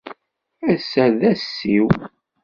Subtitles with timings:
[0.73, 1.87] Ass-a d ass-iw.